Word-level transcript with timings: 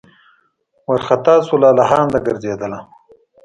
وارخطا 0.87 1.35
سوه 1.47 1.59
لالهانده 1.61 2.19
ګرځېدله 2.27 2.79